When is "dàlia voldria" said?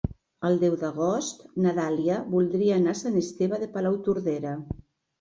1.81-2.81